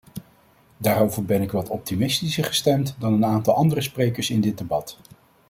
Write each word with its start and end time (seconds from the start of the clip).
Daarover 0.77 1.25
ben 1.25 1.41
ik 1.41 1.51
wat 1.51 1.69
optimistischer 1.69 2.43
gestemd 2.45 2.95
dan 2.99 3.13
een 3.13 3.25
aantal 3.25 3.53
andere 3.55 3.81
sprekers 3.81 4.29
in 4.29 4.41
dit 4.41 4.57
debat. 4.57 4.97